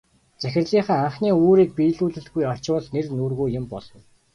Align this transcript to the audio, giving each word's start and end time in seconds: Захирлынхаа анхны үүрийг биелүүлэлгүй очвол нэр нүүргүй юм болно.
Захирлынхаа 0.41 0.97
анхны 1.05 1.29
үүрийг 1.43 1.71
биелүүлэлгүй 1.77 2.45
очвол 2.53 2.85
нэр 2.93 3.07
нүүргүй 3.17 3.49
юм 3.59 3.65
болно. 3.73 3.99